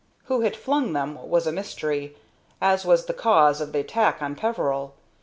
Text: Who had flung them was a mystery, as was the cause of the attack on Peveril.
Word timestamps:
Who 0.23 0.41
had 0.41 0.55
flung 0.55 0.93
them 0.93 1.29
was 1.29 1.45
a 1.45 1.51
mystery, 1.51 2.17
as 2.59 2.85
was 2.87 3.05
the 3.05 3.13
cause 3.13 3.61
of 3.61 3.71
the 3.71 3.81
attack 3.81 4.19
on 4.19 4.33
Peveril. 4.35 4.95